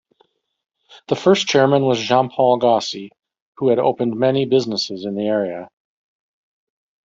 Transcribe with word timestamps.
The 1.09 1.15
first 1.15 1.45
Chairman 1.45 1.83
was 1.85 1.99
Jean-Paul 2.01 2.57
Gauci, 2.57 3.09
who 3.57 3.69
had 3.69 3.77
opened 3.77 4.17
many 4.17 4.45
businesses 4.47 5.05
in 5.05 5.13
the 5.13 5.27
area. 5.27 5.69